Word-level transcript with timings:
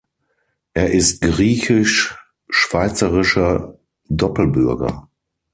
Er 0.73 0.93
ist 0.93 1.21
griechisch-schweizerischer 1.21 3.77
Doppelbürger. 4.09 5.07